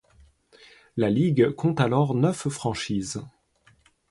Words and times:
La 0.97 1.11
ligue 1.11 1.51
compte 1.51 1.79
alors 1.79 2.15
neuf 2.15 2.47
franchises. 2.49 3.21